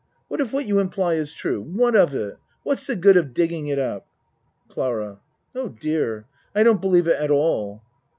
[0.29, 1.61] What if what you imply is true.
[1.61, 2.39] What of it?
[2.63, 4.07] What's the good of digging it up?
[4.67, 5.19] CLARA
[5.53, 6.25] Oh, dear!
[6.55, 7.83] I don't believe it at all.